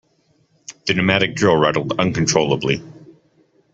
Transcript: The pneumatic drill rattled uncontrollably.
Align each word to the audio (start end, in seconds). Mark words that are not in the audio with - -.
The 0.87 0.95
pneumatic 0.95 1.35
drill 1.35 1.57
rattled 1.57 1.99
uncontrollably. 1.99 2.81